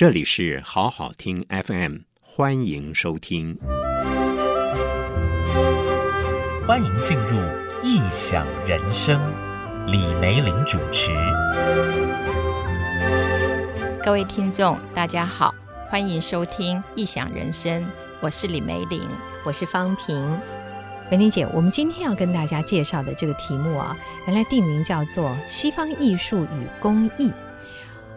[0.00, 3.58] 这里是好好听 FM，欢迎收听，
[6.66, 7.36] 欢迎进入
[7.82, 9.20] 异想人生，
[9.86, 11.10] 李梅玲主持。
[14.02, 15.54] 各位听众，大家好，
[15.90, 17.84] 欢迎收听异想人生，
[18.22, 19.02] 我是李梅玲，
[19.44, 20.40] 我是方平。
[21.10, 23.94] 梅玲姐，我们今天要跟大家介绍的这个题目啊，
[24.26, 27.28] 原来定名叫做《西方艺术与工艺》。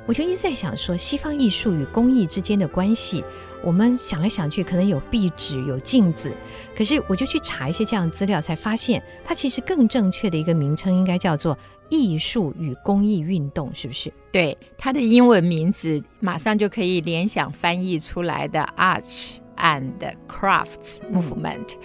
[0.05, 3.23] 我就一直在想说，西方艺术与工艺之间的关系，
[3.63, 6.29] 我们想来想去，可能有壁纸、有镜子，
[6.75, 11.57] 可是我就去查一些这样的资料，才发现它其实更正确的一个名称应该叫做
[11.87, 14.11] “艺术与工艺运动”，是不是？
[14.29, 19.93] 对，它的英文名字马上就可以联想翻译出来的 “Arts and
[20.27, 21.77] Crafts Movement”。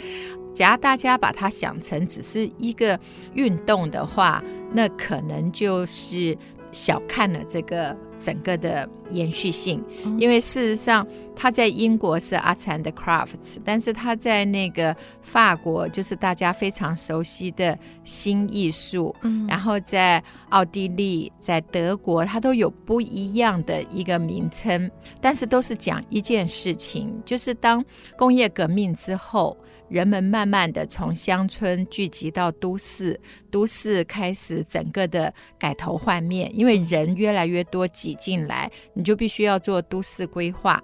[0.52, 2.98] 假如大家把它想成只是一个
[3.34, 6.36] 运动的话，那可能就是
[6.72, 7.96] 小看了这个。
[8.20, 9.82] 整个的延续性，
[10.18, 11.06] 因为事实上，
[11.40, 27.84] 他在英国是 Arts and Crafts，但是他在那个法国就是大家非常熟悉的新艺术，嗯，然后在奥地利、在德国，它都有不一样的一个名称，但是都是讲一件事情，就是当
[28.16, 29.56] 工业革命之后。
[29.88, 33.18] 人们慢慢的从乡村聚集到都市，
[33.50, 40.78] 都市开始整个的改头换面，因为人越来越多挤进来，你就必须要做都市规划。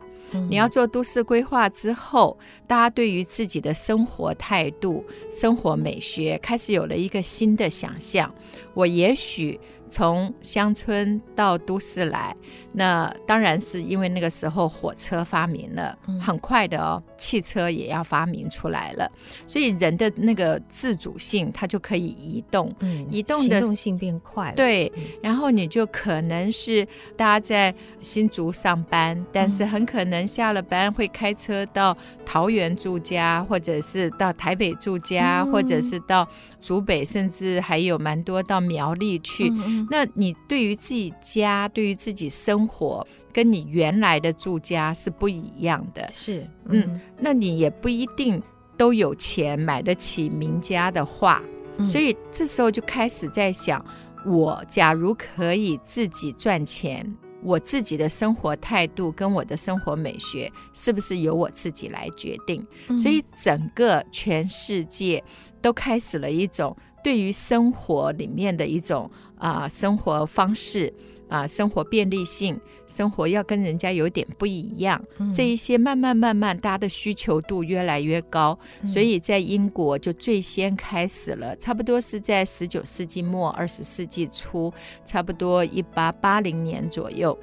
[0.49, 8.33] 你要做都市规划之后，大家对于自己的生活态度、生活美学开始有了一个新的想象。
[8.75, 9.61] 我也许。
[9.91, 12.35] 从乡村到都市来，
[12.77, 19.09] 那当然是因为那个时候火车发明了，很快的哦，汽车也要发明出来了，
[19.47, 26.85] 所以人的那个自主性，它就可以移动，嗯，移动的行动性变快了，对，然后你就可能是
[27.17, 36.29] 大家在新竹上班，但是很可能下了班会开车到桃园住家，或者是到台北住家，或者是到
[36.61, 39.49] 竹北，甚至还有蛮多到苗栗去。
[39.89, 46.09] 那你对于自己家，对于自己生活，跟你原来的住家是不一样的。
[46.13, 48.43] 是，嗯，嗯，那你也不一定
[48.77, 51.43] 都有钱买得起名家的画，
[51.79, 53.85] 嗯，所以这时候就开始在想，
[54.25, 57.05] 我假如可以自己赚钱，
[57.43, 62.67] 我自己的生活态度跟我的生活美学，是不是由我自己来决定？
[62.89, 65.23] 嗯，所以整个全世界
[65.61, 69.11] 都开始了一种对于生活里面的一种。
[69.37, 70.91] 啊、呃，生活方式
[71.29, 75.03] 啊、呃，生活便利性，生活要跟人家有点不一样。
[75.19, 84.73] 嗯、这一些慢慢慢慢，大家的需求度越来越高，嗯、所以在英国就最先开始了，差不多是在十九世纪末二十世纪初，
[85.05, 87.37] 差不多一八八零年左右，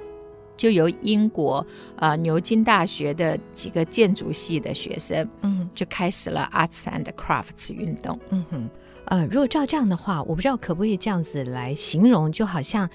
[0.56, 1.56] 就由英国
[1.96, 8.18] 啊、呃、牛津大学的几个建筑系的学生，嗯，就开始了 Arts and Crafts 运动。
[8.30, 8.70] 嗯哼。
[9.06, 12.88] 呃，如果照这样的话，我不知道可不可以这样子来形容，就好像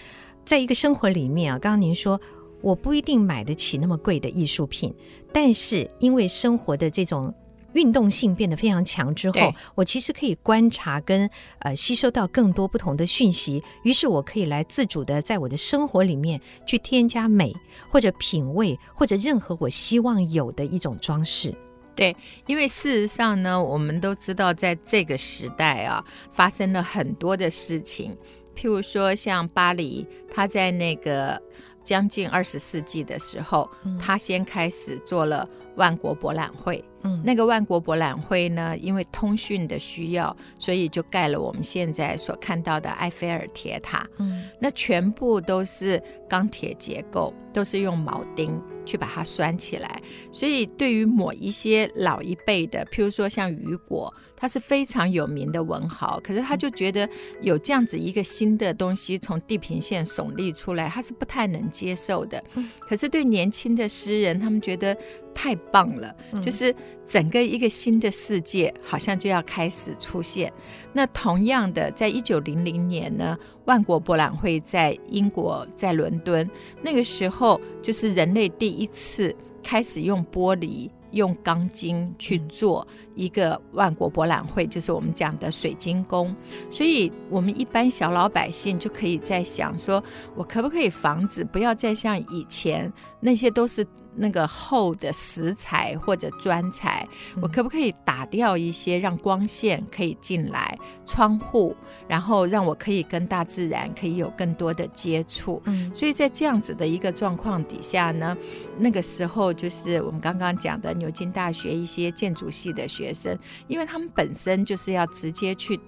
[0.48, 2.20] 在一个生活里面啊，刚刚您说
[2.62, 4.96] 我不一定买得起那么贵的艺术品，
[5.34, 7.34] 但是因为生活的这种
[7.74, 17.54] 运动性变得非常强之后，我其实可以观察跟呃吸收到更多不同的讯息，于是我可以来自主的在我的生活里面去添加美
[17.90, 21.54] 或者品味或者任何我希望有的一种装饰。
[21.94, 22.16] 对，
[22.46, 28.16] 因为事实上呢，我们都知道，在这个时代啊，发生了很多的事情。
[28.58, 31.40] 譬如说，像巴黎，他在那个
[31.84, 35.48] 将近二十世纪的时候，嗯、他先开始做了
[35.78, 36.84] 万国博览会。
[37.04, 44.06] 嗯，那个万国博览会呢，因为通讯的需要，所以就盖了我们现在所看到的埃菲尔铁塔。
[44.18, 48.62] 嗯，那全部都是钢铁结构，都是用铆钉。
[48.88, 50.02] 去把它拴起来，
[50.32, 57.06] 所以对于某一些老一辈的，譬如说像雨果，他是非常有名的文豪，可是他就觉得
[57.42, 62.42] 有这样子一个新的东西从地平线耸立出来，他是不太能接受的。
[62.80, 64.98] 可是对年轻的诗人，他们觉得
[65.38, 66.76] 太棒了，就是
[67.06, 70.52] 整个一个新的世界好像就要开始出现。
[70.92, 76.50] 那同样的，在一九零零年呢，万国博览会在英国，在伦敦，
[76.82, 86.36] 那个时候就是人类第一次开始用玻璃、用钢筋去做一个万国博览会，就是我们讲的水晶宫。
[86.68, 90.04] 所以，我们一般小老百姓就可以在想说，
[90.36, 93.86] 我可不可以房子不要再像以前那些都是
[94.18, 101.76] 那个厚的石材或者砖材，嗯、我可不可以打掉一些，让光线可以进来窗户，
[102.08, 105.62] 然后让我可以跟大自然可以有更多的接触。
[105.66, 108.36] 嗯，所以在这样子的一个状况底下呢，
[108.78, 113.38] 那个时候就是我们刚刚讲的牛津大学一些建筑系的学生，
[113.68, 115.80] 因为他们本身就是要直接去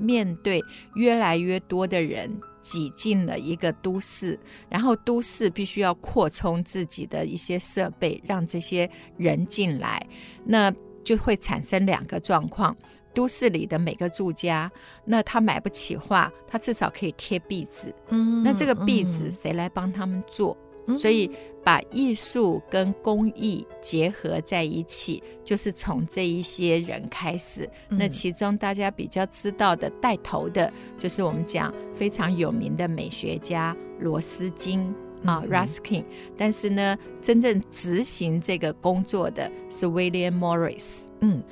[0.00, 0.60] 面对
[0.94, 2.30] 越来越多的人。
[2.62, 4.38] 挤进了一个都市，
[4.68, 10.06] 然后都市必须要扩充自己的一些设备，让这些人进来，
[10.44, 10.70] 那
[11.02, 12.76] 就会产生两个状况：
[13.14, 14.70] 都市里的每个住家，
[15.06, 20.54] 那他买不起画，他至少可以贴壁纸，嗯，那这个壁纸谁来帮他们做？
[20.94, 21.30] 所以
[21.62, 27.68] 把艺术跟工艺结合在一起，就是从这一些人开始。
[27.88, 34.92] 那其中大家比较知道的带头的，就是我们讲非常有名的美学家罗斯金
[35.24, 36.04] 啊，Ruskin。
[36.36, 41.04] 但是呢，真正执行这个工作的是 William Morris。
[41.20, 41.42] 嗯，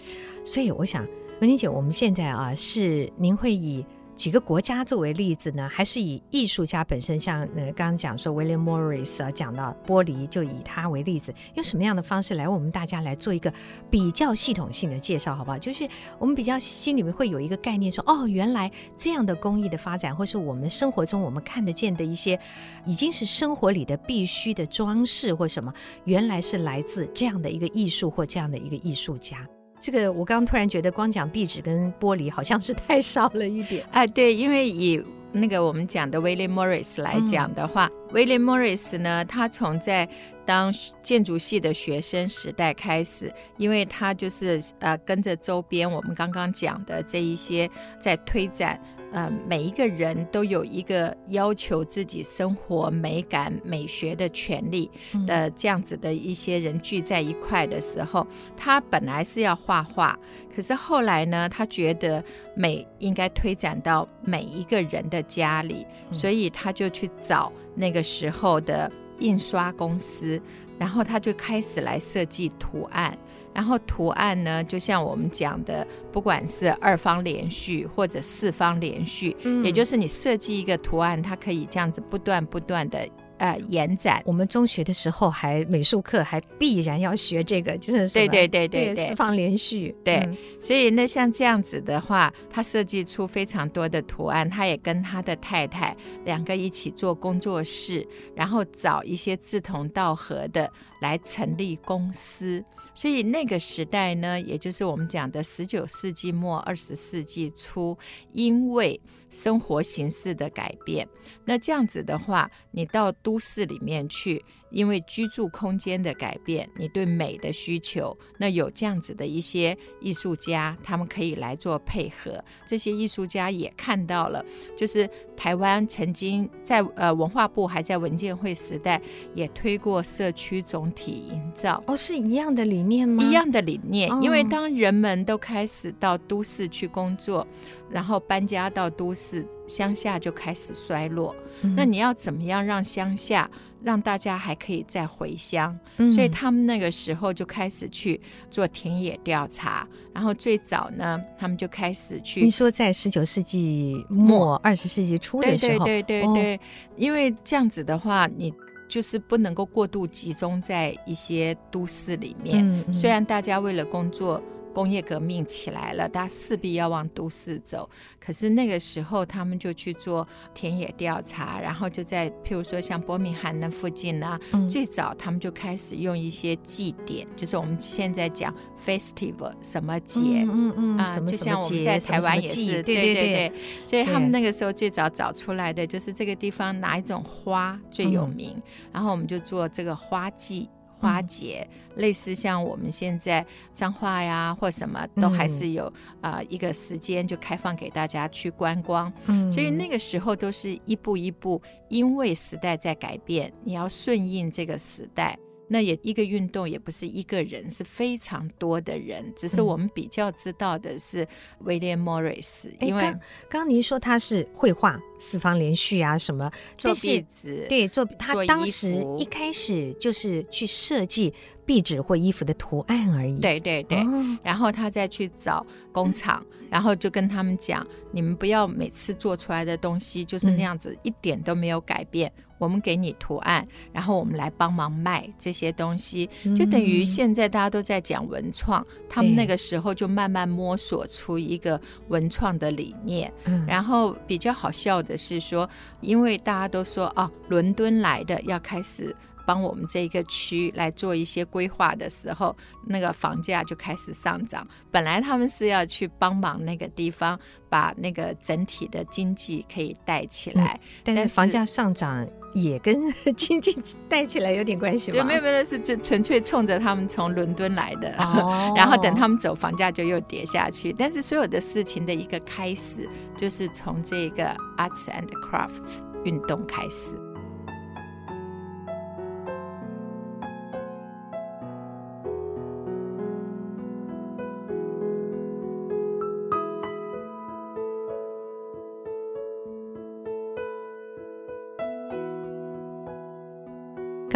[0.45, 1.07] 所以我想，
[1.41, 3.85] 文玲姐，我们现在啊，是您会以。
[4.19, 7.17] 几个国家作为例子呢，还是以艺术家本身？
[7.17, 13.53] 像呃，刚刚讲说 William Morris 啊，讲到玻璃，就以他为例子，用什么样的方式来我们大家来做一个
[13.89, 15.57] 比较系统性的介绍，好不好？
[15.57, 15.89] 就是
[16.19, 22.37] 我们比较心里面会有一个概念说，说哦，原来这样的工艺的发展，或是我们生活中我们看得见的一些，
[22.85, 25.73] 已经是生活里的必须的装饰或什么，
[26.05, 29.39] 原来是来自这样的一个艺术或这样的一个艺术家。
[29.81, 33.85] 这个我刚刚突然觉得，光讲壁纸跟玻璃好像是太少了一点。
[33.93, 35.03] 哎，对，因为以
[35.33, 40.09] 那个我们讲的 William Morris 来讲的话，嗯，William Morris 呢，他从在
[40.45, 47.71] 当建筑系的学生时代开始，因为他就是呃跟着周边我们刚刚讲的这一些
[48.01, 48.81] 在推展。
[49.11, 54.91] 呃，每一个人都有一个要求自己生活美感、美学的权利
[55.27, 58.27] 的这样子的一些人聚在一块的时候，
[58.57, 60.19] 他本来是要画画，
[60.55, 62.23] 可是后来呢，他觉得
[62.55, 68.91] 美应该推展到每一个人的家里，所以他就去找那个时候的
[69.21, 70.41] 印刷公司，
[70.79, 73.17] 然后他就开始来设计图案。
[73.59, 83.05] 然后图案呢，就像我们讲的，不管是二方连续或者四方连续，嗯，也就是你设计一个图案，它可以这样子不断不断的。
[83.39, 84.23] 呃，延展。
[84.27, 89.95] 我们中学的时候还美术课还必然要学这个，就是对对对对对，四方连续。
[90.05, 100.71] 对，嗯、所以那像这样子的话，他设计出非常多的图案，他也跟他的太太两个一起做工作室，然后找一些志同道合的
[101.01, 102.63] 来成立公司。
[102.95, 107.97] 所以那个时代呢，也就是我们讲的十九世纪末二十世纪初，
[108.33, 111.07] 因为生活形式的改变，
[111.45, 114.45] 那这样子的话，你到都市里面去。
[114.71, 122.43] 因为居住空间的改变，你对美的需求，那有这样子的一些艺术家，他们可以来做配合。
[122.67, 124.45] 这些艺术家也看到了，
[124.77, 129.01] 就是台湾曾经在呃文化部还在文建会时代，
[129.35, 131.83] 也推过社区总体营造。
[131.87, 133.23] 哦，是一样的理念吗？
[133.23, 134.11] 一样的理念。
[134.11, 134.21] 哦。
[134.23, 137.47] 因为当人们都开始到都市去工作，
[137.89, 141.35] 然后搬家到都市，乡下就开始衰落。
[141.63, 141.75] 嗯。
[141.75, 143.51] 那你要怎么样让乡下？
[143.83, 148.21] 让大家还可以再回乡，嗯，所以他们那个时候就开始去
[148.51, 149.87] 做田野调查。
[150.13, 152.43] 然后最早呢，他们就开始去。
[152.43, 156.61] 你说在十九世纪末、二十世纪初的时候，对对对对对，哦，
[156.97, 158.53] 因为这样子的话，你
[158.89, 162.67] 就是不能够过度集中在一些都市里面。
[162.67, 164.43] 嗯嗯，虽然大家为了工作。
[164.79, 167.91] 工业革命起来了，大家势必要往都市走。
[168.21, 183.53] 可是那个时候，他们就去做田野调查，然后就在譬如说像伯明翰那附近呢、啊嗯，最早他们就开始用一些祭典，就是我们现在讲 festival 什么节，嗯嗯啊、呃，就像我们在台湾也是，什么什么对对对，
[183.85, 190.71] 所以他们那个时候最早找出来的就是这个地方哪一种花最有名，嗯、然后我们就做这个花祭。
[191.01, 195.85] 花节、嗯、类似像我们现在彰化呀，或什么都还是有
[196.21, 205.39] 啊、嗯呃、一个时间就开放给大家去观光，嗯，所以那个时候都是一步一步，因为时代在改变，你要顺应这个时代。
[205.69, 209.33] 那也一个运动也不是一个人，是非常多的人。
[209.37, 211.27] 只是我们比较知道的是
[211.65, 213.03] William Morris，、嗯、因为
[213.49, 221.33] 刚刚您说他是绘画四方连续啊什么做壁纸，对，做他当时一开始就是去设计
[221.65, 223.41] 壁纸或衣服的图案而已。
[223.41, 226.45] 对对对、哦，然后他再去找工厂。
[226.51, 232.31] 嗯然后就跟他们讲，你们不要每次做出来的东西就是那样子，一点都没有改变。
[232.59, 243.33] 我们给你图案，然后我们来帮忙卖这些东西，就等于现在大家都在讲文创，他们那个时候就慢慢摸索出一个文创的理念。
[243.67, 245.69] 然后比较好笑的是说，
[246.01, 249.15] 因为大家都说哦，伦敦来的要开始。
[249.47, 252.55] 帮我们这一个区来做一些规划的时候，
[252.87, 254.69] 那个房价就开始上涨。
[254.91, 262.29] 本来他们是要去帮忙那个地方，把那个整体的经济可以带起来，嗯、但是房价上涨
[262.63, 263.77] 也跟 经济
[264.09, 265.17] 带起来有点关系吗？
[265.17, 270.95] 对，没有没有，是就纯粹冲着他们从伦敦来的，哦、 然后等他们走，房价就又跌下去。
[270.97, 274.45] 但是所有的事情的一个开始，就是从这个
[274.77, 277.17] Arts and Crafts 运动开始。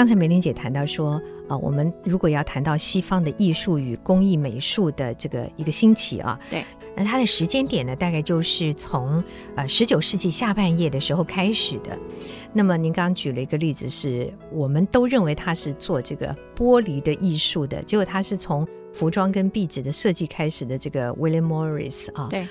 [0.02, 1.12] 刚才梅玲姐谈到说，
[1.46, 6.64] 啊、呃，我们如果要谈到西方的艺术与工艺美术的这个一个兴起啊，对，
[6.96, 9.22] 那它的时间点呢，大概就是从
[9.54, 11.96] 呃十九世纪下半叶的时候开始的。
[12.52, 20.76] 那么您刚刚举了一个例子是，是我们都认为他是做这个玻璃的艺术的，结果他是从服装跟壁纸的设计开始的。
[20.76, 22.44] 这个 William Morris 啊，对，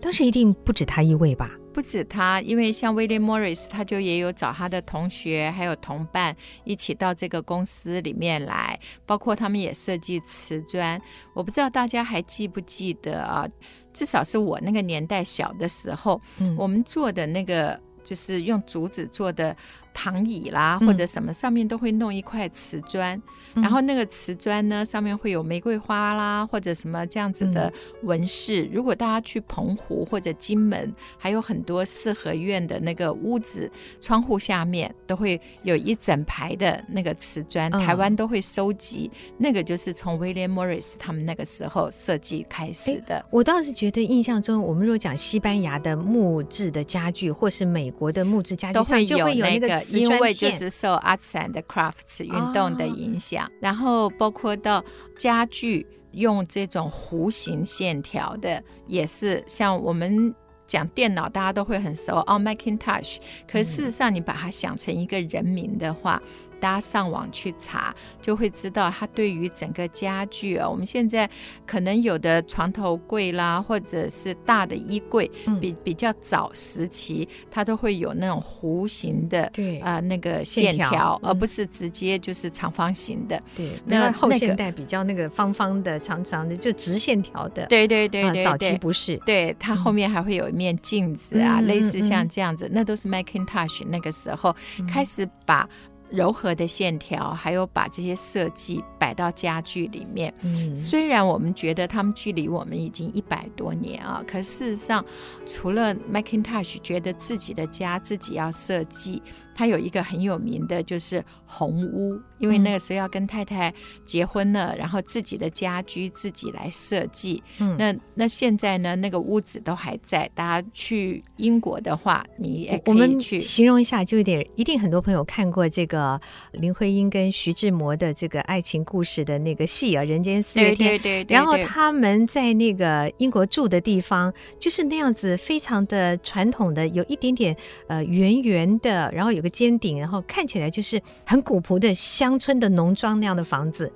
[0.00, 1.50] 当时一定不止他一位吧？
[1.72, 11.00] 不止他，因为像 William Morris，他就也有找他的同学还有同伴一起到这个公司里面来，包括他们也设计瓷砖。
[11.34, 13.48] 我不知道大家还记不记得啊？
[13.92, 19.56] 至少是我那个年代小的时候，嗯，我们做的那个就是用竹子做的。
[19.94, 23.22] 躺椅啦，或者什么上面都会弄一块瓷砖，嗯、
[23.54, 28.64] 然后那个瓷砖呢，上面会有玫瑰花啦，或者什么这样子的纹饰。
[28.64, 39.10] 嗯、如果大家去澎湖或者金门，还有很多四合院的那个屋子，窗户下面都会有一整排的那个瓷砖，嗯、台湾都会收集。
[39.38, 43.24] 那个就是从 William Morris 他们那个时候设计开始的。
[43.30, 49.82] 我倒是觉得印象中，我们如果讲西班牙的木质的家具，或是美国的木质家具，都会有那个。
[49.92, 54.84] 因为就是受 Arts and Crafts 运动的影响，哦、然后包括到
[55.16, 60.34] 家具用这种弧形线条的，也是像我们
[60.66, 63.18] 讲电脑，大家都会很熟哦，Macintosh。
[63.50, 66.22] 可事实上，你把它想成一个人名的话。
[66.62, 71.28] 嗯大家上网去查，就会知道它对于整个家具啊，我们现在
[71.66, 83.42] 可能有的床头柜啦，或者是大的衣柜，嗯、比比较早时期，它都会有那种弧形的，对啊、呃，那个线条，线条而不是直接就是长方形的。
[83.56, 87.66] 对，那后现代比较那个方方的、长长的，就直线条的。
[87.66, 89.16] 对对对对，早期不是。
[89.26, 95.68] 对，它后面还会有一面镜子啊，嗯、类似像这样子，嗯、那都是 Macintosh 那个时候、嗯、开始把。
[96.12, 100.32] 柔和的线条，还有把这些设计摆到家具里面。
[100.42, 105.04] 嗯，虽然我们觉得他们距离我们已经一百多年啊，可事实上，
[105.46, 109.22] 除了 Macintosh 觉得自己的家自己要设计。
[109.54, 113.72] 他有一个很有名的，就是红屋，因为那个时候要跟太太
[114.04, 117.42] 结婚了，嗯、然后自己的家居自己来设计。
[117.58, 120.30] 嗯，那那现在呢，那个屋子都还在。
[120.34, 126.18] 大家去英国的话，你也可以去形容一下，就有点一定很多朋友看过这个
[126.52, 130.74] 林徽因跟徐志摩的这个爱情故事的那个戏啊，《人间四月天》。
[130.78, 131.36] 对对对，对，对。
[131.36, 137.54] 然后他们在那个英国住的地方，就是那样子，非常的传统的，有一点点
[137.88, 139.41] 呃圆圆的，然后有。
[139.42, 143.92] 个尖顶，然后看起来就是很古朴的乡村的农庄那样的房子，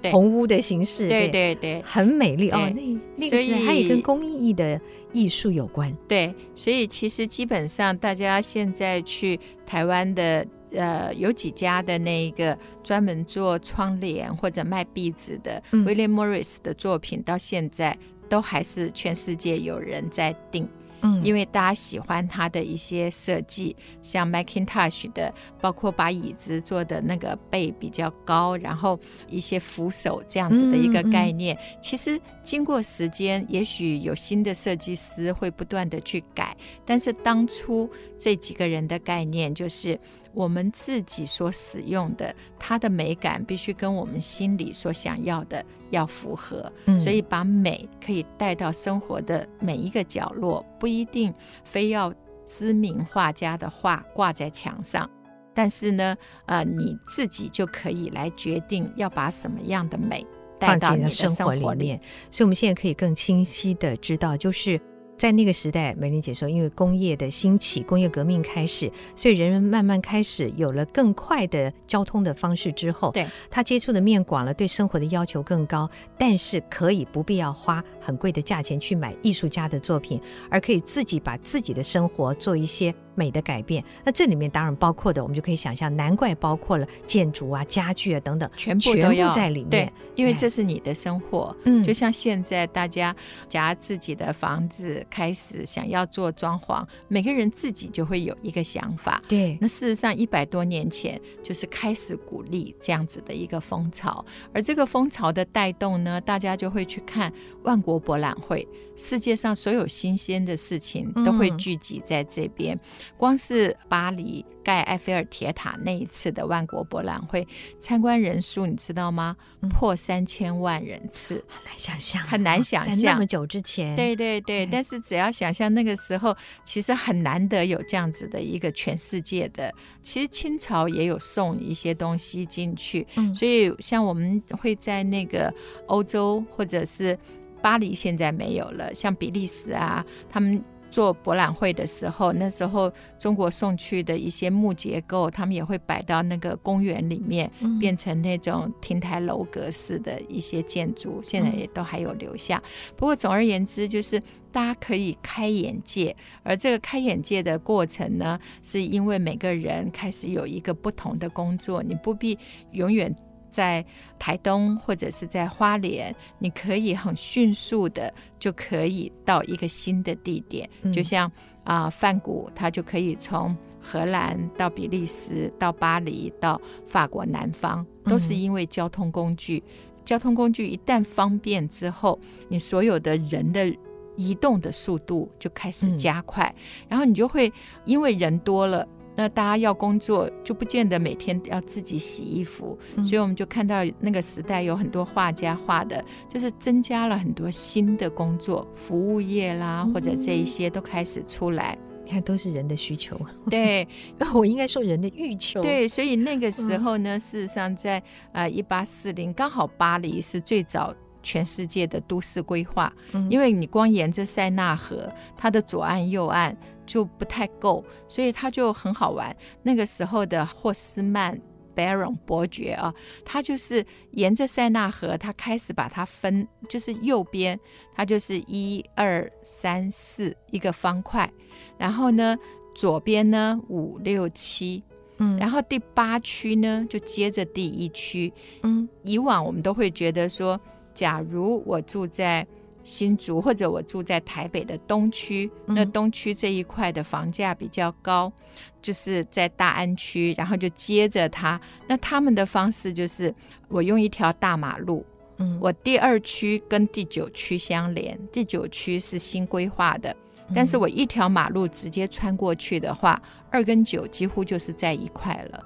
[0.00, 2.70] 对红屋的形式，对对对，很美丽哦。
[2.74, 4.80] 那那个是它也跟工艺的
[5.12, 5.92] 艺术有关。
[6.06, 17.96] 对，所以其实基本上大家现在去台湾的，呃，有几家的那个专门做窗帘或者卖壁纸的、嗯、William Morris 的作品，到现在
[18.28, 20.68] 都还是全世界有人在订。
[21.02, 31.54] 嗯，因为大家喜欢它的一些设计，像 Macintosh 的，包括把椅子做的那个背比较高，然后一些扶手这样子的一个概念。
[31.56, 36.56] 嗯嗯、其实经过时间，也许有新的设计师会不断的去改，
[36.86, 39.98] 但是当初这几个人的概念就是。
[40.34, 51.32] 我们自己所使用的，它的美感必须跟我们心里所想要的要符合，嗯、所以把美可以带到生活的每一个角落，不一定
[51.64, 52.12] 非要
[52.46, 55.08] 知名画家的画挂在墙上，
[55.52, 60.26] 但是呢，呃，你自己就可以来决定要把什么样的美
[60.58, 62.00] 带到你的生活里面。
[62.30, 64.80] 所以，我们现在可以更清晰的知道，就是。
[65.22, 75.88] 在那个时代，美玲姐说，因为工业的兴起，工业革命开始，所以人们慢慢开始有了更快的交通的方式之后，对，他接触的面广了，对生活的要求更高，
[76.18, 82.92] 但是可以不必要花很贵的价钱去买艺术家的作品，而可以自己把自己的生活做一些。
[83.14, 89.68] 美的改变，那这里面当然包括的，我们就可以想象，难怪包括了建筑啊、家具啊等等，全部都要在里面。
[89.68, 91.54] 对，因为这是你的生活。
[91.66, 93.14] 嗯，就像现在大家
[93.50, 99.20] 夹自己的房子开始想要做装潢，每个人自己就会有一个想法。
[99.28, 107.30] 对，那事实上一百多年前就是开始鼓励这样子的一个风潮，而这个风潮的带动呢，大家就会去看
[107.62, 108.66] 万国博览会。
[108.96, 112.76] 世界上所有新鲜的事情都会聚集在这边。
[112.76, 112.80] 嗯、
[113.16, 117.46] 光是巴黎盖埃菲尔铁塔那一次的万国博览会，
[117.78, 119.36] 参观人数你知道吗？
[119.60, 122.96] 嗯、破三千万人次，很难想象，很难想象。
[122.96, 124.66] 在那么久之前，对对对。
[124.66, 129.72] 但是只要想象那个时候，其实很难得有这样子的一个全世界的。
[130.02, 135.52] 其实清朝也有送一些东西进去，嗯、所以像我们会在那个
[135.86, 137.18] 欧洲或者是。
[137.62, 152.60] 巴黎现在没有了，像比利时啊，他们做博览会的时候，那时候中国送去的一些木结构，他们也会摆到那个公园里面，嗯、变成那种亭台楼阁式的一些建筑，现在也都还有留下。
[152.62, 162.38] 嗯、不过总而言之，就是大家可以开眼界，而这个开眼界的过程呢，是因为每个人开始有一个不同的工作，你不必
[162.72, 163.14] 永远。
[163.52, 163.84] 在
[164.18, 171.30] 台东或者是在花莲，你可以很迅速的就可以到一个新的地点，嗯、就像
[171.62, 179.62] 啊，梵谷他就可以从荷兰到比利时，到巴黎，到法国南方，都是因为交通工具。
[179.66, 182.18] 嗯、交通工具一旦方便之后，
[182.48, 183.72] 你所有的人的
[184.16, 187.52] 移动的速度就开始加快，嗯、然后你就会
[187.84, 188.88] 因为人多了。
[189.14, 201.76] 那大家要工作，就不见得每天要自己洗衣服，嗯、所以我们就看到那个时代有很多画家画的，就是增加了很多新的工作，服务业啦，或者这一些都开始出来。
[202.04, 203.20] 你看，都是人的需求。
[203.48, 203.86] 对，
[204.34, 205.62] 我应该说人的欲求。
[205.62, 208.02] 对，所以那个时候呢，嗯、事实上在
[208.32, 210.92] 呃一八四零，刚好巴黎是最早
[211.22, 216.56] 全世界的都市规划，嗯、因为你光沿着塞纳河，它的左岸右岸。
[216.86, 219.34] 就不太够，所以他就很好玩。
[219.62, 221.40] 那个时候的霍斯曼
[221.74, 227.58] Baron 伯爵啊，他就是沿着塞纳河，他开始把它分，就是右边，
[227.94, 231.30] 它就是一二三四一个方块，
[231.78, 232.36] 然后呢，
[232.74, 234.82] 左边呢五六七，
[235.18, 240.60] 嗯，然后第八区呢就接着第一区，嗯，以往我们都会觉得说，
[240.94, 242.46] 假如我住在。
[242.84, 248.32] 新竹或者我住在台北的东区，那东区这一块的房价比较高，
[248.80, 251.60] 就是在大安区，然后就接着它。
[251.86, 253.34] 那他们的方式就是，
[253.68, 255.04] 我用一条大马路，
[255.38, 260.14] 嗯，我第二区跟第九区相连，第九区是新规划的，
[260.54, 265.64] 但是我一条马路直接穿过去的话，二跟九几乎就是在一块了。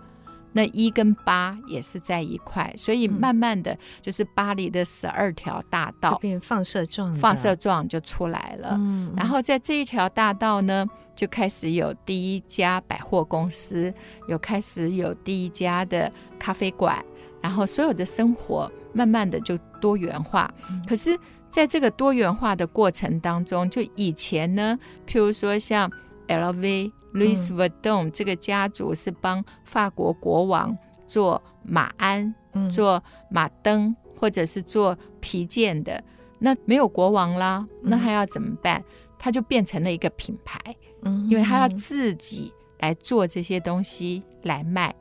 [0.56, 8.70] 那一跟八也是在一块，所以慢慢的就是巴黎的十二条大道，变放射状，放射状就出来了。
[8.78, 13.92] 嗯，然后在这一条大道呢，就开始有第一家百货公司，
[14.28, 17.04] 有开始有第一家的咖啡馆，
[17.42, 20.50] 然后所有的生活慢慢的就多元化。
[20.70, 21.18] 嗯，可是，
[21.50, 25.92] 在这个多元化的过程当中，就以前呢，譬如说像
[26.28, 26.92] LV。
[27.14, 36.02] Louis Vuitton 这个家族是帮法国国王做马鞍、嗯、做马灯，或者是做皮件的。
[36.38, 38.84] 那没有国王啦，那他要怎么办？
[39.18, 40.60] 他就变成了一个品牌，
[41.02, 44.94] 嗯、因为他要自己来做这些东西来卖。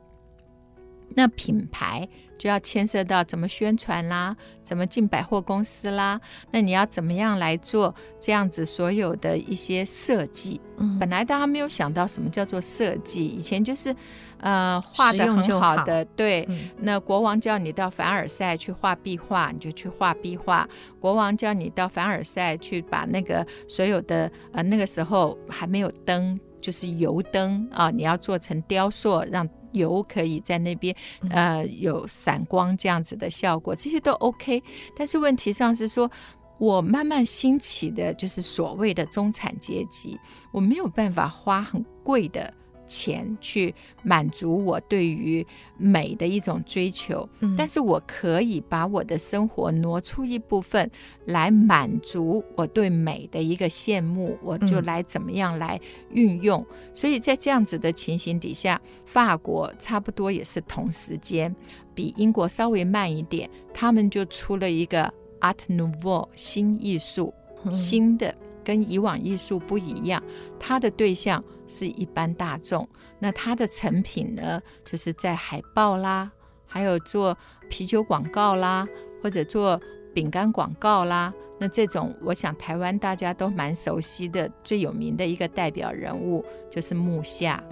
[1.10, 2.08] 那品牌。
[2.38, 6.20] 就要牵涉到怎么宣传啦，怎么进百货公司啦，
[6.50, 10.60] 那你要怎么样来做这样子所有的一些设计？
[10.78, 13.94] 嗯，本来大家没有想到什么叫做设计，以前就是
[14.40, 16.44] 呃画的很好的，好对。
[16.48, 20.66] 嗯、那国王叫你到凡尔赛去画壁画，你就去画壁画；
[21.00, 29.48] 国王叫你到凡尔赛去把那个所有的呃那个时候还没有灯，就是油灯啊，你要做成雕塑让。
[29.76, 30.94] 油可以在那边，
[31.30, 34.62] 呃，有闪光这样子的效果，这些都 OK。
[34.96, 36.10] 但是问题上是说，
[36.58, 40.18] 我慢慢兴起的就是所谓的中产阶级，
[40.52, 42.52] 我没有办法花很贵的
[42.86, 45.46] 钱去满足我对于
[45.76, 50.90] 美的一种追求，嗯，但是我可以把我的生活挪出一部分
[51.26, 56.64] 来满足我对美的一个羡慕，我就来怎么样来运用。
[56.70, 61.54] 嗯，所以在这样子的情形底下，法国差不多也是同时间，
[61.94, 67.34] 比英国稍微慢一点，他们就出了一个 Art Nouveau 新艺术，
[67.70, 68.34] 新的。
[68.66, 70.20] 跟以往艺术不一样，
[70.58, 72.86] 它的对象是一般大众。
[73.20, 76.28] 那它的成品呢，就是在海报啦，
[76.66, 77.38] 还有做
[77.70, 78.84] 啤酒广告啦，
[79.22, 79.80] 或者做
[80.12, 81.32] 饼干广告啦。
[81.60, 87.62] 那这种，我想台湾大家都蛮熟悉的，最有名的一个代表人物就是木下。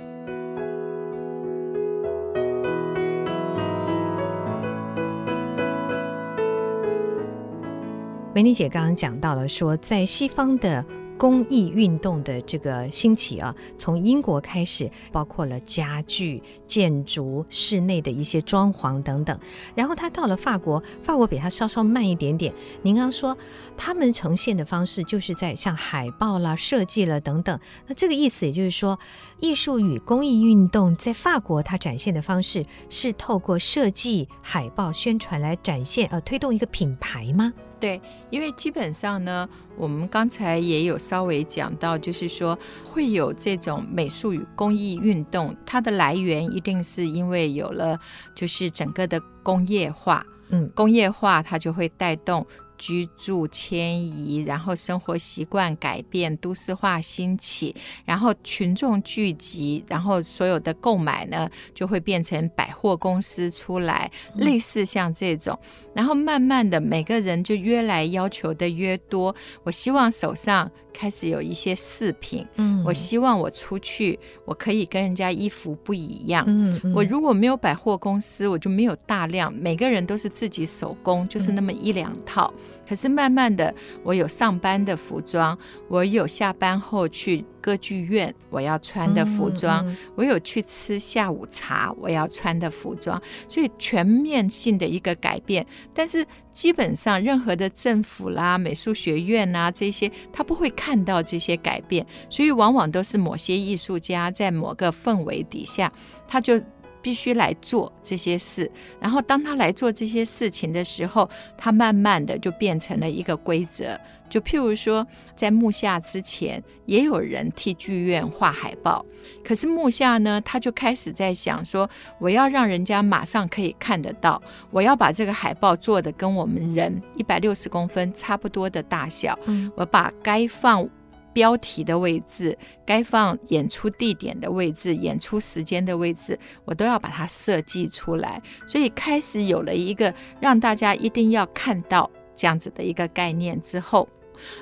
[8.35, 10.85] 美妮姐刚刚讲到了说，在西方的
[11.16, 19.38] 工艺运动的这个兴起啊，从英国开始，包括了家具、建筑、室内的一些装潢等等。
[19.77, 22.53] 然后他到了法国，法国比他稍稍慢一点点。
[22.83, 23.38] 您刚刚说
[23.77, 27.57] 他们呈现的方式，就是在像海报啦、设计了等等。
[27.87, 28.99] 那这个意思也就是说，
[29.38, 37.53] 艺术与工艺运动在法国它展现的方式，是透过设计、海报、宣传来展现，呃，推动一个品牌吗？
[37.85, 48.01] 对，因为基本上呢，我们刚才也有稍微讲到，就是说会有这种美术与工艺运动，它的来源一定是因为有了，
[48.35, 52.47] 就是整个的工业化，嗯，工业化它就会带动。
[52.77, 65.59] 居住迁移，然后生活习惯改变，都市化兴起，然后群众聚集，然后所有的购买呢，就会变成百货公司出来，嗯、类似像这种，
[65.95, 70.71] 然后慢慢的每个人就越来要求的越多，我希望手上。
[70.94, 82.52] 开始有一些饰品，嗯，我希望我出去，我可以跟人家衣服不一样，嗯，嗯，我如果没有百货公司，我就没有大量，每个人都是自己手工，就是那么一两套。
[82.57, 85.57] 嗯，可是慢慢的，我有上班的服装，
[85.88, 96.27] 我有下班后去歌剧院我要穿的服装，嗯嗯，我有去吃下午茶我要穿的服装，所以全面性的一个改变，但是。
[96.55, 105.92] 基本上，任何的政府啦、美术学院啊这些，他不会看到这些改变，所以往往都是某些艺术家在某个氛围底下，
[106.29, 106.62] 他就
[107.05, 108.69] 必须来做这些事。
[108.99, 114.01] 然后，当他来做这些事情的时候，他慢慢的就变成了一个规则。
[114.31, 119.05] 就譬如说，在木下之前，也有人替剧院画海报。
[119.45, 121.88] 可是木下呢，他就开始在想说，
[122.19, 129.38] 我要让人家马上可以看得到，我要把这个海报做的跟我们人一百六十公分差不多的大小。
[129.45, 130.88] 嗯，我把该放
[131.35, 138.40] 标题的位置、该放演出地点的位置、演出时间的位置，我都要把它设计出来。
[138.66, 144.09] 所以开始有了一个让大家一定要看到这样子的一个概念之后。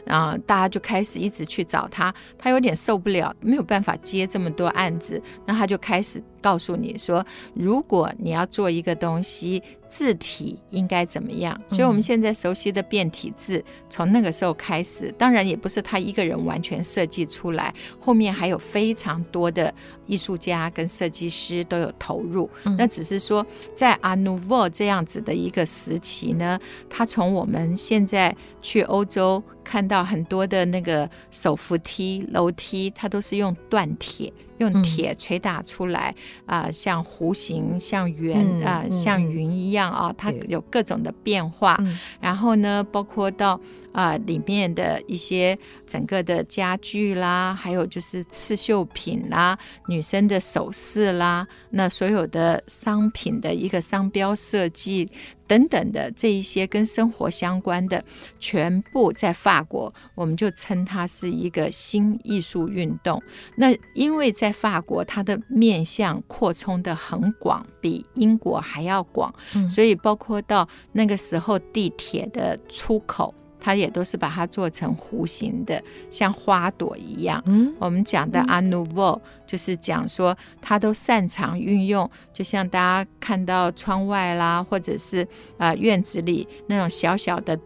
[0.06, 7.24] 啊大家就开始一直去找他，他有点受不了，没有办法接这么多案子，那他就开始告诉你说，
[7.54, 9.62] 如果你要做一个东西。
[9.92, 11.54] 字体应该怎么样？
[11.68, 19.70] 所以我们现在熟悉的变体字，从那个时候开始，当然也不是他一个人完全设计出来，后面还有非常多的
[20.06, 22.48] 艺术家跟设计师都有投入。
[22.78, 34.32] 那只是说，在 Art Nouveau 这样子的一个时期呢，他从我们现在去欧洲看到很多的那个手扶梯、楼梯，它都是用锻铁。
[34.58, 36.14] 用铁锤打出来
[36.46, 41.78] 啊、嗯呃，像弧形、像圆啊、嗯呃，像云一样啊，它有各种的变化。
[42.20, 43.60] 然后呢，包括到
[43.92, 55.08] 啊、呃、里面的一些整个的家具啦，还有就是刺绣品啦、女生的首饰啦，那所有的商品的一个商标设计。
[55.46, 58.02] 等等的这一些跟生活相关的，
[58.40, 63.22] 全部在法国，我们就称它是一个新艺术运动。
[63.56, 69.34] 那因为在法国，它的面向扩充的很广，比英国还要广，
[69.68, 73.34] 所以包括到那个时候地铁的出口。
[73.62, 77.40] 它也都是把它做成弧形的，像花朵一样。
[77.46, 85.22] 嗯，我们讲的 Art Nouveau 就是讲说，它都擅长运用，就像大家看到窗外啦，或者是
[85.58, 87.56] 啊、呃、院子里那种小小的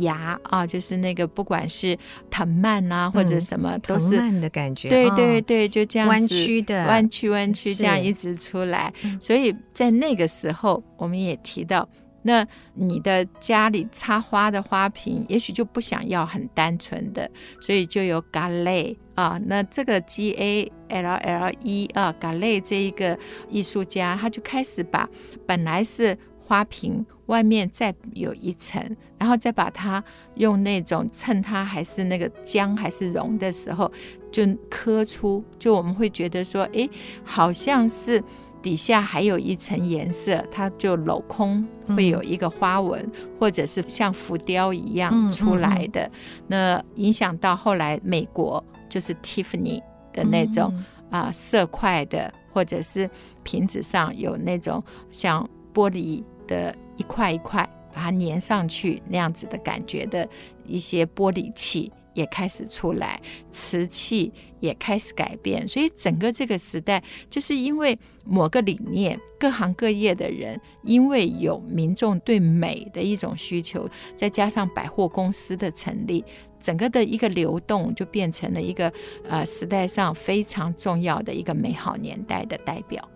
[0.00, 1.98] 芽啊，就是那个不管是
[2.30, 4.88] 藤蔓啊或者什么，都是藤蔓的感觉。
[4.88, 8.90] 对对对，就这样子弯曲的，弯曲弯曲这样一直出来。
[9.20, 11.86] 所以在那个时候，我们也提到。
[12.22, 17.28] 那你的家里插花的花瓶，也许就不想要很单纯的，
[17.60, 19.40] 所以就有 galle 啊。
[19.46, 25.08] 那这个 G A L L E 啊 galle 这一个艺术家，他就开始把
[25.46, 28.80] 本来是花瓶外面再有一层，
[29.18, 30.02] 然后再把它
[30.36, 33.90] 用那种趁它还是那个浆还是绒的时候，
[34.30, 36.88] 就刻出，就我们会觉得说，哎，
[37.24, 38.22] 好像是。
[38.62, 46.02] 底下还有一层颜色，它就镂空会有一个花纹，嗯、或者是像浮雕一样出来的。
[46.02, 50.72] 嗯嗯嗯、那影响到后来美国就是 Tiffany 的那种
[51.10, 53.10] 啊、色块的，或者是
[53.42, 60.26] 瓶子上有那种像玻璃的一块一块把它粘上去那样子的感觉的
[60.64, 61.92] 一些玻璃器。
[62.14, 63.18] 也开始出来，
[63.50, 64.30] 瓷器
[64.62, 76.24] 也开始改变，所以整个这个时代，就是因为某个理念，各行各业的人因为有民众对美的一种需求，再加上百货公司的成立，
[76.60, 78.90] 整个的一个流动就变成了一个
[79.28, 83.06] 呃时代上非常重要的一个美好年代的代表。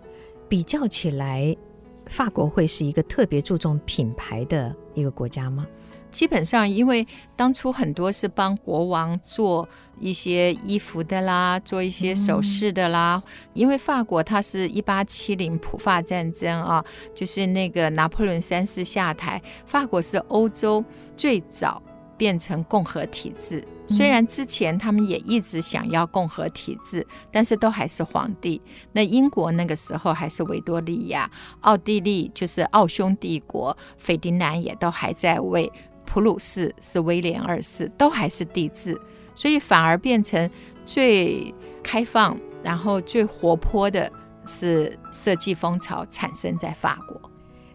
[0.49, 1.57] 比较起来，
[2.07, 5.65] 法国会是一个特别注重品牌的一个国家吗？
[6.13, 13.23] 基本上，因为当初很多是帮国王做一些衣服的啦，做一些首饰的啦。
[13.25, 20.85] 嗯、因为法国它是一八七零普法战争啊，就是那个拿破仑三世下台，法国是欧洲
[21.17, 21.83] 最早
[22.17, 23.63] 变成共和体制。
[23.89, 28.61] 虽然之前他们也一直想要共和体制，但是都还是皇帝。
[28.91, 31.31] 那英国那个时候还是维多利亚，
[31.61, 35.71] 奥地利就是奥匈帝国，斐迪南也都还在位。
[36.05, 39.01] 普鲁士是威廉二世，都还是帝制，
[39.37, 40.51] 所以反而变成
[40.85, 44.11] 最开放，然后最活泼的
[44.45, 47.21] 是设计风潮产生在法国。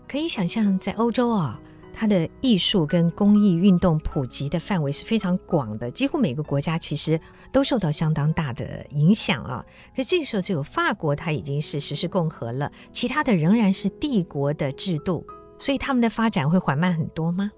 [0.10, 1.58] 可以想象，在欧洲啊，
[1.94, 7.18] 它的艺术跟工艺运动普及的范围是非常广的，几乎每个国家其实
[7.52, 9.64] 都受到相当大的影响啊。
[9.96, 15.26] 可这个时候，只有法国它已经是实施共和了，其他的仍然是帝国的制度，
[15.58, 17.52] 所以他们的发展会缓慢很多吗？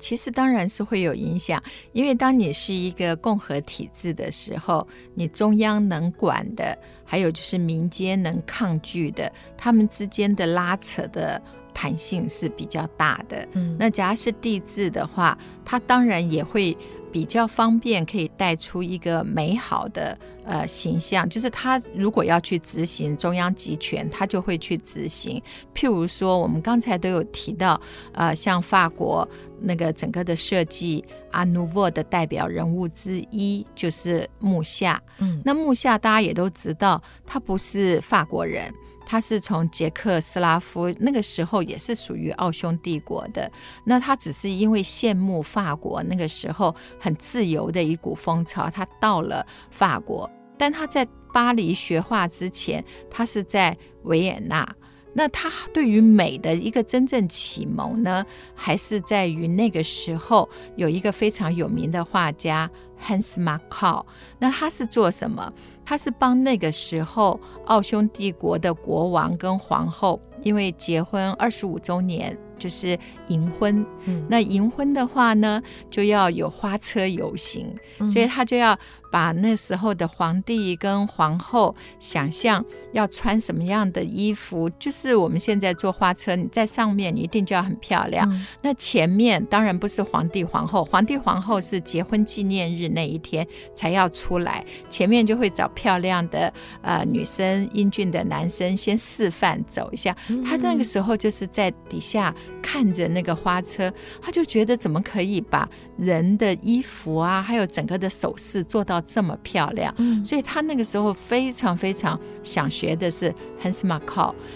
[0.00, 11.40] 其实当然是会有影响，因为当你是一个共和体制的时候，你中央能管的，还有就是民间能抗拒的，他们之间的拉扯的
[11.72, 13.46] 弹性是比较大的。
[13.52, 16.76] 嗯，那假如是帝制的话，它当然也会。
[17.12, 21.28] 比较方便，可以带出一个美好的呃形象。
[21.28, 25.42] 就是他如果要去执行中央集权，他就会去执行。
[25.74, 27.80] 譬如说，我们刚才都有提到，
[28.12, 29.28] 呃，像法国
[29.60, 35.00] 那个整个的设计阿努沃的代表人物之一就是慕夏。
[35.18, 38.72] 嗯，那慕夏大家也都知道，他不是法国人。
[39.10, 43.50] 他是从捷克斯拉夫那个时候也是属于奥匈帝国的，
[43.82, 50.30] 那他只是因为羡慕法国那个时候很自由的一股风潮，他到了法国。
[50.56, 54.64] 但他在巴黎学画之前，他是在维也纳。
[55.12, 62.70] 那他对于美的一个真正启蒙呢，还是在于那个时候有一个非常有名的画家。
[63.02, 64.04] Hans Markov，
[64.38, 65.50] 那他是做什么？
[65.86, 72.36] 他是帮那个时候奥匈帝国的国王跟皇后，因为结婚二十五周年。
[72.58, 78.78] 就是银婚，嗯、那银婚的话呢，就要有花车游行，嗯、所以他就要
[79.10, 88.28] 把那时候的皇帝跟皇后想象要穿什么样的衣服，就是我们现在坐花车，你在上面你一定就要很漂亮。
[88.32, 102.34] 嗯、那前面当然不是皇帝皇后，皇帝皇后是结婚纪念日那一天才要出来，前面就会找漂亮的呃女生、英俊的男生先示范走一下，嗯、他那个时候就是在底下。
[102.62, 105.68] 看着那个花车，他就觉得怎么可以把
[106.00, 109.94] 人的衣服啊，还有整个的首饰做到这么漂亮？
[109.98, 113.84] 嗯，所以他那个时候非常非常想学的是 Hans。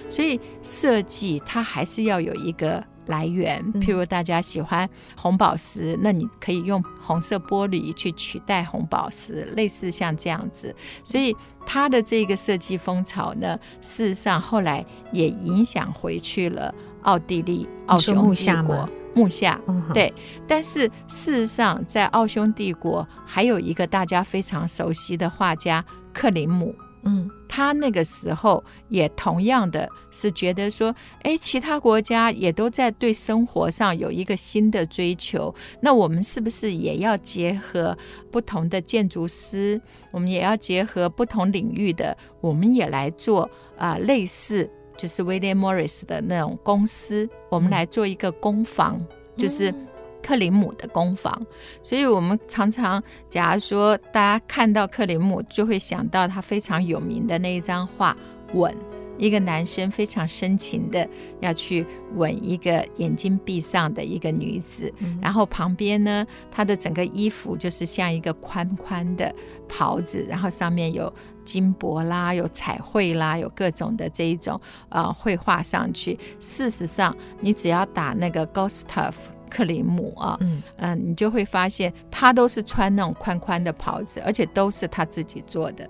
[0.09, 10.75] 所以设计它还是要有一个来源，譬如大家喜欢红宝石，那你可以用红色玻璃去取代红宝石，类似像这样子。
[11.03, 16.75] 所以他的这个设计风潮呢，事实上后来也影响回去了。
[17.05, 19.61] 奥地利、奥匈帝国，慕夏，
[19.92, 20.12] 对。
[20.46, 26.74] 但是事实上，在奥匈帝国还有一个大家非常熟悉的画家克林姆，
[27.05, 37.96] 嗯，他那个时候也同样的是觉得说，哎，其他国家也都在对生活上有一个新的追求，那我们是不是也要结合
[38.31, 43.42] 不同的建筑师，我们也要结合不同领域的，我们也来做
[43.77, 44.70] 啊、呃，类似。
[44.97, 49.75] 就是 William Morris 的那种公司，我们来做一个工坊，嗯、就是
[50.23, 51.47] 克林姆的工坊。
[51.83, 58.17] 所以，我们常常，假如说大家看到克林姆，就会想到他非常有名的那一张画
[58.59, 58.73] 《吻》。
[59.17, 69.33] 一个男生非常深情的要去吻一个眼睛闭上的一个女子，嗯、然后旁边呢，他的整个衣服就是像一个宽宽的
[69.69, 71.13] 袍子，然后上面有
[71.45, 76.19] 金箔啦，有彩绘啦，有各种的这一种呃绘画上去。
[76.41, 79.13] 事实上，你只要打那个 Gustav
[79.51, 85.89] 克林姆啊，嗯、呃，你就会发现他都是穿那种宽宽的袍子，而且都是他自己做的。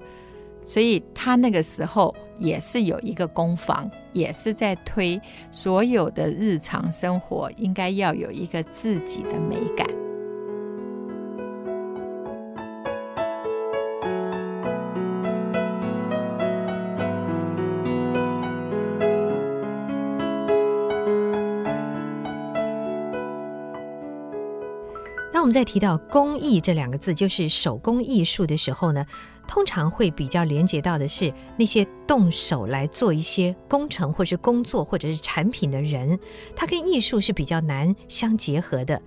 [0.65, 10.04] 所以他那个时候也是有一个工坊，也是在推所有的日常生活应该要有一个自己的美感。
[25.55, 29.07] 在提到工艺这两个字，就是手工艺术的时候呢，
[29.47, 36.19] 通常会比较连接到的是那些动手来做一些工程或是工作或者是产品的人，
[36.57, 39.01] 它跟艺术是比较难相结合的。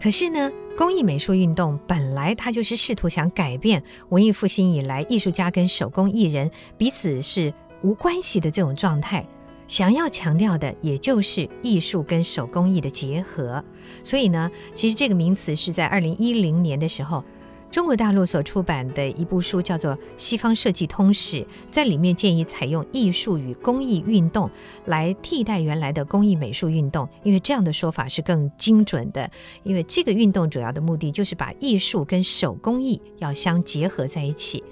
[0.00, 9.26] 可是呢，工艺美术运动本来它就是试图想改变文艺复兴以来艺术家跟手工艺人彼此是无关系的这种状态，
[9.70, 13.64] 想要强调的也就是艺术跟手工艺的结合。
[14.02, 17.24] 所以呢，其实这个名词是在二零一零年的时候。
[17.70, 21.36] 中国大陆所出版的一部书叫做《西方设计通史》，
[21.70, 24.50] 在里面建议采用艺术与工艺运动
[24.86, 29.30] 来替代原来的工艺美术运动，因为这样的说法是更精准的。
[29.62, 34.64] 因为这个运动主要的目的就是把艺术跟手工艺要相结合在一起。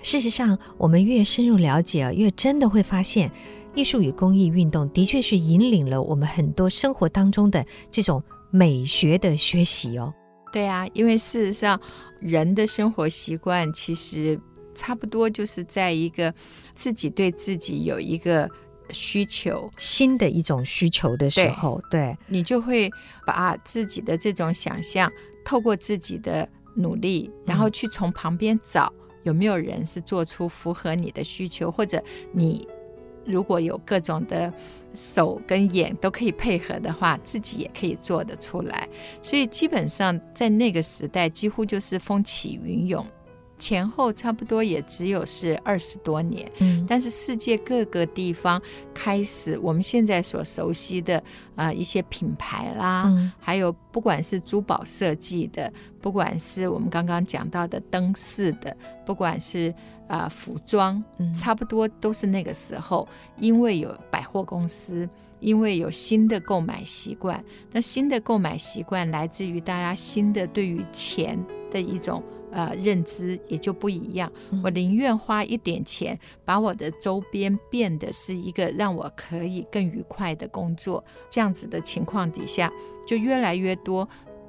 [0.00, 3.28] 事实上，我们越深入了解，越真的会发现，
[3.74, 10.12] 艺术与公益运动的确是引领了我们很多生活当中的这种美学的学习哦。
[10.52, 11.80] 对啊，因为事实上，
[12.20, 14.38] 人的生活习惯其实
[14.74, 16.32] 差不多就是在一个
[16.74, 18.46] 自己对自己有一个
[18.90, 22.16] 需求，新的一种需求的时候，对，对。
[22.26, 22.90] 你就会
[23.24, 25.10] 把自己的这种想象，
[25.42, 32.68] 透过自己的努力，然后去从旁边找有没有人是做出符合你的需求，或者你
[33.24, 34.52] 如果有各种的。
[34.94, 38.86] 手跟眼都可以配合的话，自己也可以做得出来。
[39.22, 43.02] 所以基本上在那个时代，几乎就是风起云涌。
[43.58, 48.60] 前后差不多也只有是二十多年，嗯，但是世界各个地方
[48.92, 51.16] 开始我们现在所熟悉的
[51.54, 59.72] 啊、呃、一些品牌啦，嗯、还有不管是珠宝设计的，不管是我们刚刚讲到的灯饰的，不管是
[60.12, 65.08] 啊、呃、服装，嗯、差不多都是那个时候，因为有百货公司，
[65.40, 71.38] 因为有新的购买习惯，那新的购买习惯来自于大家新的对于钱
[71.70, 72.22] 的一种。
[72.54, 74.30] 呃，认知也就不一样。
[74.62, 81.02] 我宁愿花一点钱，把我的周边变得是一个让我可以更愉快的工作。
[81.30, 82.70] 这样子的情况底下，
[83.06, 84.06] 就越来越多。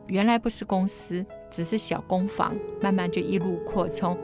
[0.07, 4.17] 原来不是公司，只是小工坊，慢慢就一路扩充。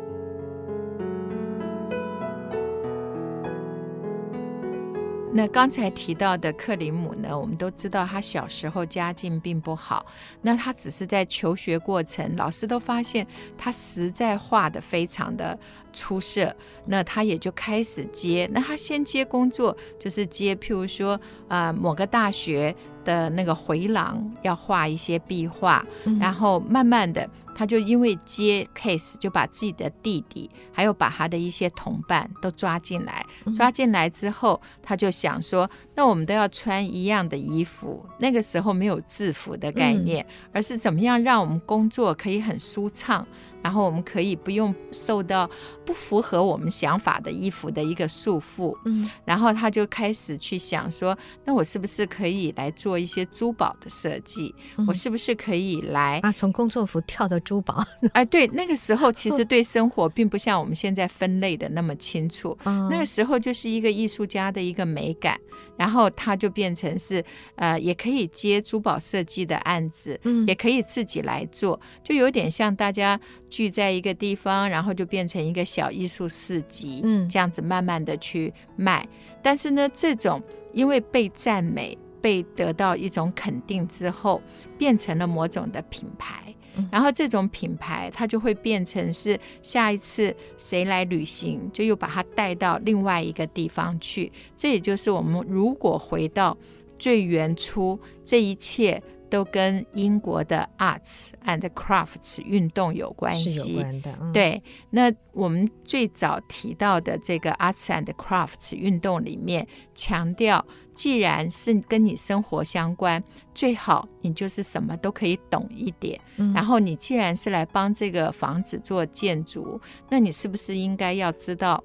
[5.31, 10.05] 那刚才提到的克林姆呢，我们都知道他小时候家境并不好，
[10.41, 13.25] 那他只是在求学过程，老师都发现
[13.57, 15.57] 他实在画得非常的
[15.93, 16.53] 出色，
[16.85, 18.49] 那他也就开始接。
[18.51, 21.13] 那他先接工作就是接，譬如说
[21.47, 22.75] 啊、呃，某个大学
[23.09, 27.27] 的那个回廊要画一些壁画，嗯、然后慢慢的。
[27.55, 33.25] 他就因为接 case，就把自己的弟弟，还有把他的一些同伴都抓进来。
[33.53, 38.05] 抓进来之后，他就想说，那我们都要穿一样的衣服。
[38.19, 43.27] 那个时候没有制服的概念，而是怎么样让我们工作可以很舒畅。
[43.63, 45.49] 然后我们可以不用受到
[45.85, 54.53] 不符合我们想法的衣服的一个束缚，嗯，然后他就开始去想说，那我是不是可以来做一些珠宝的设计？
[54.77, 56.31] 嗯、我是不是可以来啊？
[56.31, 57.85] 从工作服跳到珠宝？
[58.13, 65.39] 哎， 对，那个时候 其实对生活并不像我们现在分类的那么清楚，嗯、那个时候就是一个艺术家的一个美感。
[65.79, 67.23] 然后他就变成是，
[67.55, 73.17] 呃，也可以接珠宝设计的案子，嗯，也可以自己来做，就有点像大家
[73.49, 79.07] 聚在一个地方，然后就变成一个小艺术市集，嗯，这样子慢慢的去卖。
[79.41, 84.41] 但是呢，这种因为被赞美、被得到一种肯定之后，
[84.77, 86.53] 变成了某种的品牌。
[86.91, 94.31] 然后这种品牌它就会变成是下一次谁来旅行，就又把它带到另外一个地方去。
[94.55, 96.57] 这也就是我们如果回到
[96.97, 99.01] 最原初，这一切。
[99.31, 104.11] 都跟英国的 arts and crafts 运动有关系，关的。
[104.19, 110.65] 嗯、对，那我们最早提到的这个 arts and crafts 运动里面，强调，
[110.99, 113.23] 既然是跟你生活相关，
[113.55, 116.19] 最好你就是什么都可以懂一点。
[116.35, 119.79] 嗯、然后你既然是来帮这个房子做建筑，
[120.09, 121.81] 那你是不是应该要知道？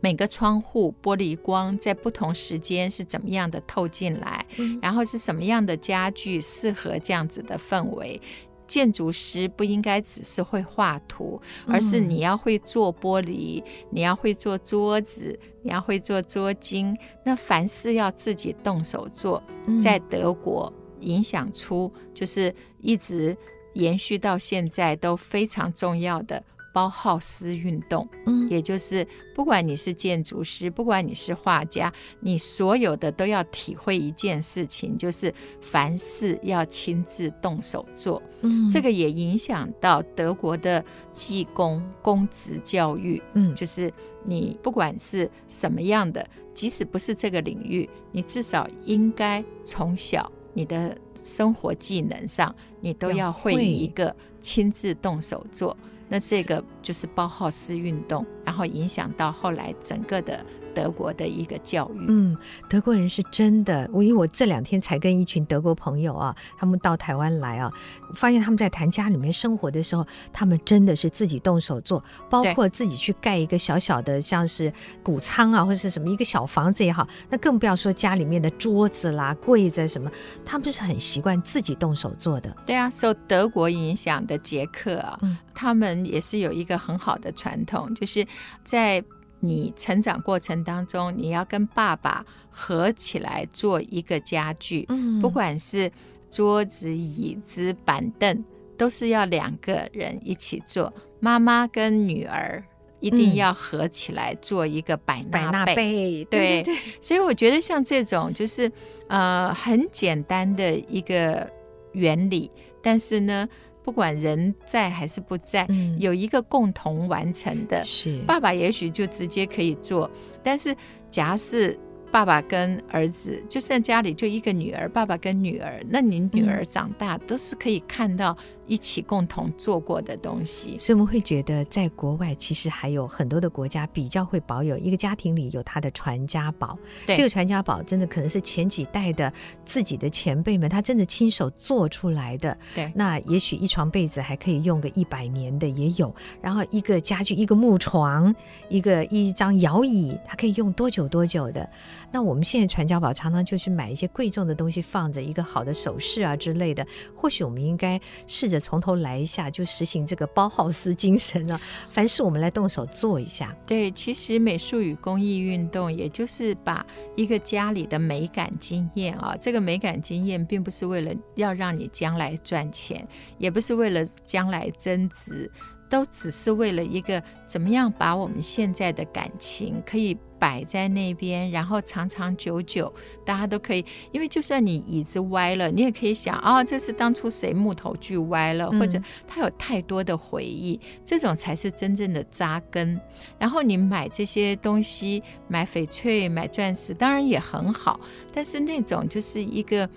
[0.00, 8.20] 每个窗户玻璃光在不同时间是怎么样的透进来，嗯、然后是什么样的家具适合这样子的氛围？
[8.66, 16.96] 建筑师不应该只是会画图，而是你要会做玻璃，嗯、你要会做桌子，你要会做桌巾。
[17.24, 19.42] 那凡事要自己动手做，
[19.80, 23.36] 在德国影响出就是一直
[23.74, 26.42] 延续到现在都非常重要的。
[26.76, 29.02] 包浩斯运动，嗯，也就是
[29.34, 38.22] 不管你是建筑师，不管你是画家，你所有的都要体会一件事情，就是凡事要亲自动手做。
[38.42, 43.22] 嗯，这个也影响到德国的技工公职教育。
[43.32, 43.90] 嗯，就是
[44.22, 55.74] 你不管是什么样的，即使不是这个领域，你至少应该从小你的生活技能上，你都要会一个亲自动手做。
[56.08, 60.42] 那这个就是包浩斯运动，然后影响到后来整个的。
[60.76, 62.36] 德国的一个教育，嗯，
[62.68, 63.88] 德国人是真的。
[63.94, 67.72] 我因为我这两天才跟一群德国朋友啊，他们到台湾来啊，
[68.14, 74.70] 发现他们在谈家里面生活的时候，他们真的是自己动手做，包括自己去盖一个小小的，像是
[75.02, 80.10] 谷仓啊，或者是什么一个小房子也好，那更不要说家里面的桌子啦、柜子什么，
[80.44, 82.54] 他们是很习惯自己动手做的。
[82.66, 88.22] 对啊，受德国影响的捷克啊，嗯，他们也是有一个很好的传统，就是
[88.64, 89.04] 在。
[89.38, 95.92] 你成长过程当中，你要跟爸爸合起来做一个家具，嗯，不管是
[96.30, 98.42] 桌子、椅子、板凳，
[98.78, 100.92] 都是要两个人一起做。
[101.20, 102.64] 妈妈跟女儿
[102.98, 108.72] 一定要合起来做一个百纳贝，对，对， 所以我觉得像这种就是
[109.06, 111.48] 呃很简单的一个
[111.92, 112.50] 原理，
[112.82, 113.46] 但是呢。
[113.86, 117.82] 不管人在还是不在，嗯、有一个共同完成的。
[117.84, 120.10] 是爸爸也许就直接可以做，
[120.42, 120.76] 但是
[121.10, 121.78] 假是。
[122.08, 128.34] 爸爸跟儿子，就算家里就一个女儿，爸爸跟女儿，那你女儿长大都是可以看到
[128.66, 130.76] 一起共同做过的东西。
[130.78, 136.78] 所以我们会觉得，在国外其实还有很多的国家比较会保有一个家庭里有他的传家宝。
[137.06, 139.32] 对，这个传家宝真的可能是前几代的
[139.64, 142.56] 自己的前辈们，他真的亲手做出来的。
[142.74, 148.34] 对，那也许一床被子还可以用个一百年的也有，然后一个家具，一个木床，
[148.68, 151.68] 一个一张摇椅，它可以用多久多久的。
[152.16, 156.86] 那我们现在传家宝常常就去买一些贵重的东西放着，一个好的首饰啊之类的。
[157.14, 161.60] 或许我们应该试着从头来一下，就实行这个包浩斯精神啊，
[161.90, 163.54] 凡事我们来动手做一下。
[163.66, 166.86] 对，其实美术与工艺运动，也就是把
[167.16, 173.06] 一个家里的美感经验啊，这个美感经验并不是为了要让你将来赚钱，
[173.36, 175.52] 也不是为了将来增值，
[175.90, 180.16] 都只是为了一个怎么样把我们现在的感情可以。
[180.38, 182.92] 摆在那边，然后长长久久，
[183.24, 183.84] 大家都可以。
[184.12, 193.00] 因为就算你椅子歪了，你也可以想啊、哦，这是当初谁木头锯歪了，或者它有太多的回忆，这种才是真正的扎根。
[193.38, 198.00] 然后你买这些东西，买翡翠、买钻石，当然也很好，
[198.32, 199.88] 但是那种就是一个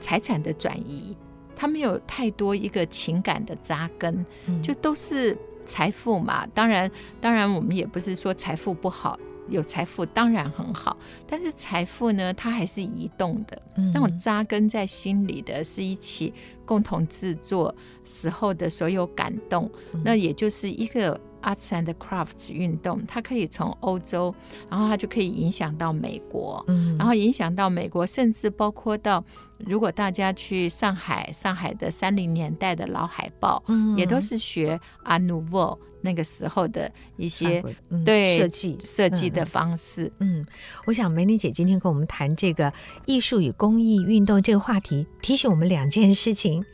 [0.00, 1.16] 财产的转移，
[1.54, 4.24] 它没有太多一个情感的扎根，
[4.62, 6.46] 就都是财富嘛。
[6.54, 9.18] 当然，当然我们也不是说财富不好。
[9.48, 13.60] 有财富当然很好，但是财富呢，它还是移动的。
[13.92, 16.32] 那种扎根在心里的，是一起
[16.64, 17.74] 共同制作
[18.04, 19.70] 时候的所有感动。
[20.04, 24.34] 那也就是一个 arts and crafts 运动，它可以从欧洲，
[24.70, 26.64] 然后它就可以影响到美国，
[26.98, 29.24] 然后影响到美国，甚至包括到
[29.66, 33.62] 如果大家去上海，上海的三零年代的老海报，
[33.96, 35.78] 也都是学 Art Nouveau。
[36.04, 40.44] 那个时候的一些、嗯、对设计设计的方式，嗯，
[40.84, 42.72] 我想美伶姐今天跟我们谈这个
[43.06, 46.64] 艺术与工艺运动这个话题，提醒我们两件事情。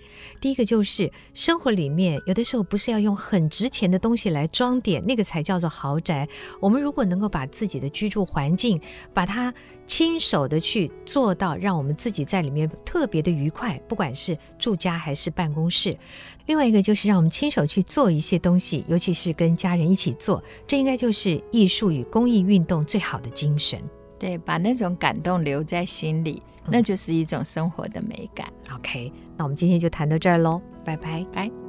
[0.41, 6.27] 第一个就是生活里面有的时候不是要用很值钱的东西来装点，那个才叫做豪宅。
[6.59, 8.81] 我们如果能够把自己的居住环境，
[9.13, 9.53] 把它
[9.89, 15.97] 亲手的去做到，让我们自己在里面特别的愉快，不管是住家还是办公室。
[16.47, 23.81] 另外一个就是让我们亲手去做一些东西，尤其是跟家人一起做，这应该就是艺术与公益运动最好的精神。
[24.19, 28.47] 对，把那种感动留在心里，那就是一种生活的美感。
[28.75, 31.68] OK，那我们今天就谈到这儿喽，拜拜，拜。